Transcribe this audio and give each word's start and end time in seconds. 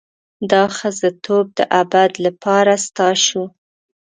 دا 0.51 0.63
ښځتوب 0.77 1.45
د 1.57 1.59
ابد 1.81 2.11
لپاره 2.25 2.73
ستا 2.85 3.09
شو. 3.25 3.43